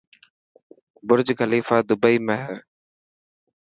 برجخليفا 1.07 1.77
دبئي 1.87 2.15
۾ 2.27 2.35
هي. 2.43 2.57